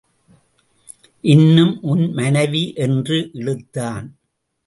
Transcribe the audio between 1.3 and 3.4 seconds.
இன்னும் உன் மனைவி என்று